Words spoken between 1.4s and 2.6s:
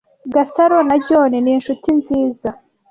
ni inshuti nziza.